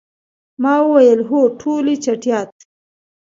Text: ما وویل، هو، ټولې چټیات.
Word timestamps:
ما 0.61 0.75
وویل، 0.85 1.21
هو، 1.29 1.39
ټولې 1.59 1.95
چټیات. 2.03 2.51